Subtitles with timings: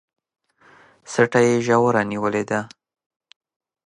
[1.11, 2.59] څټه يې ژوره نيولې ده